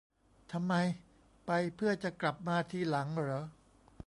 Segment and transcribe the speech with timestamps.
[0.51, 0.73] ทำไม
[1.45, 3.43] ไป เพื่อจะกลับมาทีหลังเหรอ